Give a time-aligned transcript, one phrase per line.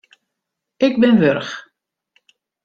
[0.85, 1.53] Ik bin wurch.